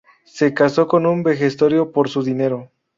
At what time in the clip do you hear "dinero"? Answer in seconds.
2.23-2.71